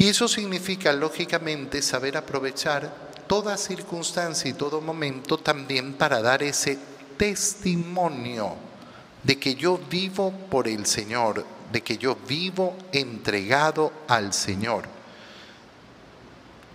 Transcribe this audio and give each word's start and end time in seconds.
Y 0.00 0.08
eso 0.08 0.28
significa, 0.28 0.94
lógicamente, 0.94 1.82
saber 1.82 2.16
aprovechar 2.16 2.90
toda 3.26 3.58
circunstancia 3.58 4.50
y 4.50 4.54
todo 4.54 4.80
momento 4.80 5.36
también 5.36 5.92
para 5.92 6.22
dar 6.22 6.42
ese 6.42 6.78
testimonio 7.18 8.54
de 9.22 9.38
que 9.38 9.54
yo 9.54 9.78
vivo 9.90 10.32
por 10.48 10.68
el 10.68 10.86
Señor, 10.86 11.44
de 11.70 11.82
que 11.82 11.98
yo 11.98 12.16
vivo 12.26 12.78
entregado 12.92 13.92
al 14.08 14.32
Señor. 14.32 14.84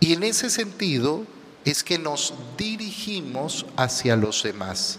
Y 0.00 0.12
en 0.12 0.22
ese 0.22 0.50
sentido 0.50 1.24
es 1.64 1.82
que 1.82 1.98
nos 1.98 2.34
dirigimos 2.58 3.64
hacia 3.78 4.16
los 4.16 4.42
demás. 4.42 4.98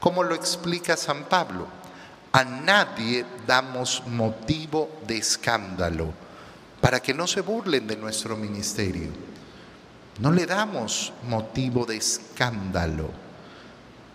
como 0.00 0.22
lo 0.22 0.34
explica 0.34 0.96
San 0.96 1.24
Pablo? 1.24 1.66
A 2.32 2.42
nadie 2.42 3.26
damos 3.46 4.02
motivo 4.06 4.88
de 5.06 5.18
escándalo 5.18 6.25
para 6.86 7.02
que 7.02 7.12
no 7.12 7.26
se 7.26 7.40
burlen 7.40 7.84
de 7.84 7.96
nuestro 7.96 8.36
ministerio. 8.36 9.08
No 10.20 10.30
le 10.30 10.46
damos 10.46 11.12
motivo 11.24 11.84
de 11.84 11.96
escándalo. 11.96 13.10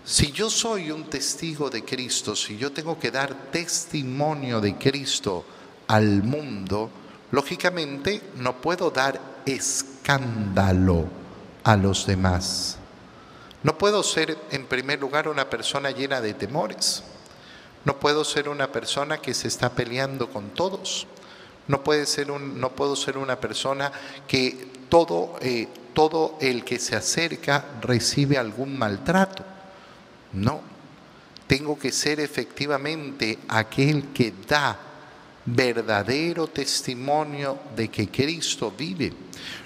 Si 0.05 0.31
yo 0.31 0.49
soy 0.49 0.89
un 0.89 1.09
testigo 1.09 1.69
de 1.69 1.83
Cristo, 1.83 2.33
si 2.33 2.57
yo 2.57 2.71
tengo 2.71 2.97
que 2.97 3.11
dar 3.11 3.51
testimonio 3.51 4.61
de 4.61 4.77
Cristo 4.77 5.43
al 5.87 6.23
mundo, 6.23 6.89
lógicamente 7.31 8.21
no 8.37 8.61
puedo 8.61 8.89
dar 8.89 9.19
escándalo 9.45 11.07
a 11.65 11.75
los 11.75 12.05
demás. 12.05 12.77
No 13.63 13.77
puedo 13.77 14.01
ser 14.01 14.37
en 14.49 14.65
primer 14.65 15.01
lugar 15.01 15.27
una 15.27 15.49
persona 15.49 15.91
llena 15.91 16.21
de 16.21 16.33
temores. 16.35 17.03
No 17.83 17.99
puedo 17.99 18.23
ser 18.23 18.47
una 18.47 18.71
persona 18.71 19.17
que 19.17 19.33
se 19.33 19.49
está 19.49 19.71
peleando 19.71 20.29
con 20.29 20.51
todos. 20.51 21.05
No, 21.67 21.83
puede 21.83 22.05
ser 22.05 22.31
un, 22.31 22.59
no 22.59 22.71
puedo 22.71 22.95
ser 22.95 23.17
una 23.17 23.39
persona 23.39 23.91
que 24.27 24.67
todo, 24.89 25.37
eh, 25.41 25.67
todo 25.93 26.37
el 26.41 26.63
que 26.63 26.79
se 26.79 26.95
acerca 26.95 27.65
recibe 27.81 28.37
algún 28.37 28.77
maltrato. 28.77 29.43
No, 30.33 30.61
tengo 31.47 31.77
que 31.77 31.91
ser 31.91 32.19
efectivamente 32.19 33.39
aquel 33.47 34.09
que 34.13 34.33
da 34.47 34.77
verdadero 35.45 36.47
testimonio 36.47 37.57
de 37.75 37.89
que 37.89 38.09
Cristo 38.09 38.73
vive. 38.77 39.13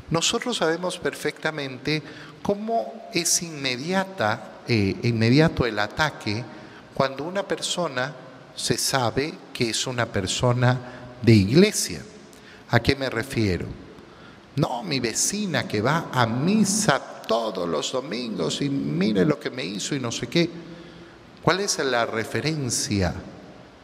Nosotros 0.09 0.57
sabemos 0.57 0.97
perfectamente 0.97 2.01
cómo 2.41 3.09
es 3.13 3.41
inmediata, 3.41 4.61
eh, 4.67 4.95
inmediato 5.03 5.65
el 5.65 5.79
ataque 5.79 6.43
cuando 6.93 7.23
una 7.23 7.43
persona 7.43 8.15
se 8.55 8.77
sabe 8.77 9.33
que 9.51 9.71
es 9.71 9.85
una 9.85 10.05
persona 10.05 10.79
de 11.25 11.33
iglesia. 11.33 12.01
¿A 12.69 12.79
qué 12.79 12.95
me 12.95 13.09
refiero? 13.09 13.65
No, 14.55 14.83
mi 14.83 14.99
vecina 14.99 15.67
que 15.67 15.81
va 15.81 16.09
a 16.11 16.25
misa 16.25 16.99
todos 17.27 17.67
los 17.67 17.91
domingos 17.91 18.61
y 18.61 18.69
mire 18.69 19.25
lo 19.25 19.39
que 19.39 19.49
me 19.49 19.65
hizo 19.65 19.95
y 19.95 19.99
no 19.99 20.11
sé 20.11 20.27
qué. 20.27 20.49
¿Cuál 21.41 21.59
es 21.59 21.79
la 21.79 22.05
referencia? 22.05 23.13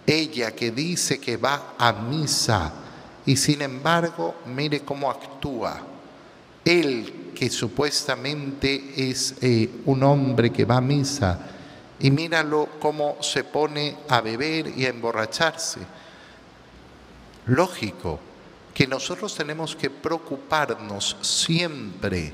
Ella 0.05 0.51
que 0.55 0.71
dice 0.71 1.19
que 1.19 1.37
va 1.37 1.73
a 1.77 1.91
misa 1.93 2.73
y 3.25 3.35
sin 3.35 3.61
embargo 3.61 4.35
mire 4.45 4.81
cómo 4.81 5.09
actúa 5.09 5.91
él 6.65 7.31
que 7.35 7.49
supuestamente 7.49 8.93
es 8.95 9.35
eh, 9.41 9.69
un 9.85 10.03
hombre 10.03 10.51
que 10.51 10.65
va 10.65 10.77
a 10.77 10.81
misa, 10.81 11.39
y 11.99 12.09
míralo 12.11 12.67
cómo 12.79 13.17
se 13.21 13.43
pone 13.43 13.97
a 14.09 14.21
beber 14.21 14.67
y 14.75 14.85
a 14.85 14.89
emborracharse. 14.89 15.79
Lógico 17.47 18.19
que 18.73 18.87
nosotros 18.87 19.35
tenemos 19.35 19.75
que 19.75 19.89
preocuparnos 19.89 21.17
siempre 21.21 22.33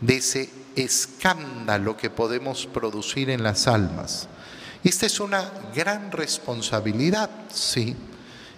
de 0.00 0.16
ese 0.16 0.50
escándalo 0.76 1.96
que 1.96 2.10
podemos 2.10 2.66
producir 2.66 3.30
en 3.30 3.42
las 3.42 3.66
almas. 3.66 4.28
Esta 4.82 5.06
es 5.06 5.18
una 5.18 5.50
gran 5.74 6.12
responsabilidad, 6.12 7.30
sí. 7.52 7.96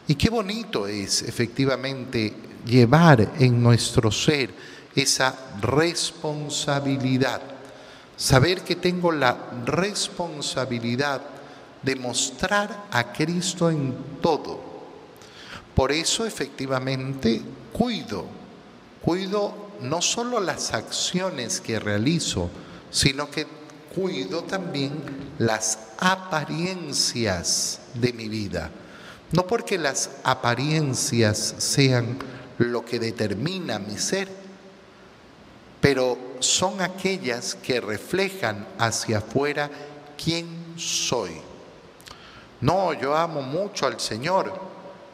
Y 0.09 0.15
qué 0.16 0.28
bonito 0.28 0.87
es 0.87 1.22
efectivamente 1.22 2.34
llevar 2.65 3.32
en 3.38 3.62
nuestro 3.62 4.11
ser 4.11 4.50
esa 4.94 5.34
responsabilidad. 5.61 7.41
Saber 8.16 8.62
que 8.62 8.77
tengo 8.77 9.12
la 9.12 9.37
responsabilidad 9.65 11.22
de 11.82 11.97
mostrar 11.97 12.87
a 12.91 13.12
Cristo 13.12 13.71
en 13.71 13.94
todo. 14.21 14.66
Por 15.76 15.92
eso 15.92 16.25
efectivamente 16.25 17.42
cuido, 17.70 18.25
cuido 19.03 19.54
no 19.82 20.00
solo 20.00 20.41
las 20.41 20.72
acciones 20.72 21.60
que 21.60 21.78
realizo, 21.78 22.48
sino 22.91 23.31
que 23.31 23.47
cuido 23.94 24.42
también 24.42 24.92
las 25.38 25.78
apariencias 25.98 27.81
de 27.92 28.14
mi 28.14 28.26
vida. 28.26 28.70
No 29.32 29.47
porque 29.47 29.76
las 29.76 30.12
apariencias 30.25 31.56
sean 31.59 32.16
lo 32.56 32.82
que 32.82 32.98
determina 32.98 33.78
mi 33.78 33.98
ser, 33.98 34.31
pero 35.82 36.16
son 36.38 36.81
aquellas 36.81 37.54
que 37.54 37.82
reflejan 37.82 38.66
hacia 38.78 39.19
afuera 39.19 39.70
quién 40.16 40.47
soy. 40.78 41.32
No, 42.62 42.94
yo 42.94 43.14
amo 43.14 43.43
mucho 43.43 43.87
al 43.87 44.00
Señor, 44.00 44.58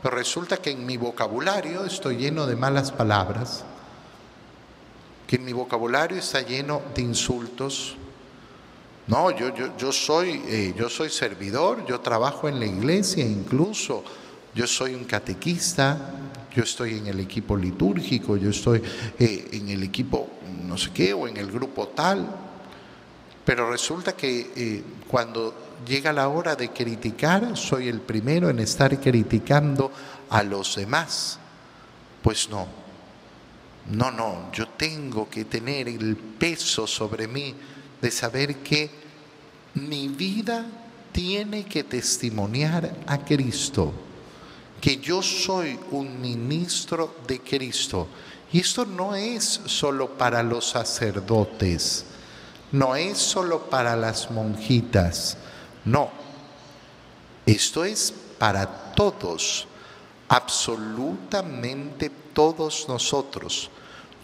pero 0.02 0.16
resulta 0.16 0.56
que 0.56 0.70
en 0.70 0.84
mi 0.84 0.96
vocabulario 0.96 1.84
estoy 1.84 2.16
lleno 2.16 2.46
de 2.46 2.56
malas 2.56 2.90
palabras, 2.90 3.64
que 5.26 5.36
en 5.36 5.44
mi 5.44 5.52
vocabulario 5.52 6.18
está 6.18 6.42
lleno 6.42 6.82
de 6.94 7.02
insultos. 7.02 7.96
No, 9.06 9.30
yo, 9.30 9.54
yo, 9.54 9.76
yo, 9.76 9.92
soy, 9.92 10.42
eh, 10.46 10.74
yo 10.76 10.88
soy 10.88 11.08
servidor, 11.08 11.86
yo 11.86 12.00
trabajo 12.00 12.48
en 12.48 12.58
la 12.58 12.66
iglesia, 12.66 13.24
incluso 13.24 14.02
yo 14.54 14.66
soy 14.66 14.94
un 14.94 15.04
catequista, 15.04 15.98
yo 16.54 16.64
estoy 16.64 16.98
en 16.98 17.06
el 17.06 17.20
equipo 17.20 17.56
litúrgico, 17.56 18.36
yo 18.36 18.50
estoy 18.50 18.82
eh, 19.18 19.48
en 19.52 19.68
el 19.68 19.82
equipo 19.82 20.28
no 20.66 20.76
sé 20.76 20.91
qué 20.92 21.12
o 21.12 21.28
en 21.28 21.36
el 21.36 21.50
grupo 21.50 21.88
tal, 21.88 22.28
pero 23.44 23.70
resulta 23.70 24.14
que 24.16 24.53
eh, 24.54 24.82
cuando 25.08 25.54
llega 25.86 26.12
la 26.12 26.28
hora 26.28 26.54
de 26.54 26.70
criticar, 26.70 27.56
soy 27.56 27.88
el 27.88 28.00
primero 28.00 28.50
en 28.50 28.60
estar 28.60 29.00
criticando 29.00 29.91
a 30.30 30.42
los 30.42 30.76
demás. 30.76 31.38
Pues 32.22 32.48
no, 32.48 32.66
no, 33.91 34.10
no, 34.10 34.53
yo 34.53 34.69
tengo 34.69 35.28
que 35.28 35.44
tener 35.44 35.88
el 35.88 36.16
peso 36.16 36.86
sobre 36.86 37.26
mí 37.26 37.54
de 38.00 38.10
saber 38.10 38.56
que 38.56 38.91
mi 39.74 40.09
vida 40.09 40.64
tiene 41.10 41.64
que 41.64 41.84
testimoniar 41.84 42.94
a 43.06 43.19
Cristo 43.19 43.92
que 44.82 44.97
yo 44.97 45.22
soy 45.22 45.78
un 45.92 46.20
ministro 46.20 47.14
de 47.28 47.41
Cristo. 47.41 48.09
Y 48.53 48.59
esto 48.59 48.84
no 48.84 49.14
es 49.14 49.60
solo 49.66 50.19
para 50.19 50.42
los 50.42 50.70
sacerdotes, 50.70 52.04
no 52.72 52.97
es 52.97 53.19
solo 53.19 53.71
para 53.71 53.97
las 53.97 54.31
monjitas, 54.31 55.37
no. 55.84 56.10
Esto 57.47 57.84
es 57.84 58.12
para 58.38 58.66
todos, 58.94 59.66
absolutamente 60.28 62.10
todos 62.33 62.88
nosotros. 62.88 63.71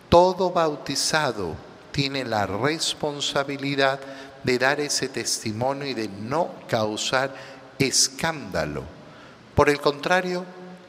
Todo 0.08 0.50
bautizado 0.50 1.54
tiene 1.92 2.24
la 2.24 2.46
responsabilidad 2.46 4.00
de 4.42 4.58
dar 4.58 4.80
ese 4.80 5.08
testimonio 5.08 5.86
y 5.86 5.94
de 5.94 6.08
no 6.08 6.50
causar 6.68 7.34
escándalo 7.78 8.98
por 9.58 9.68
el 9.68 9.80
contrario, 9.80 10.44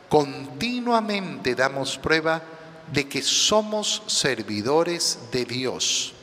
continuamente 0.09 1.56
damos 1.56 1.97
prueba 1.97 2.40
de 2.94 3.09
que 3.09 3.24
somos 3.24 4.03
servidores 4.05 5.17
de 5.32 5.44
Dios. 5.44 6.14